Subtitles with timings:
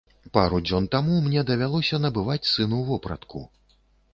[0.35, 3.47] Пару дзён таму мне давялося набываць сыну вопратку.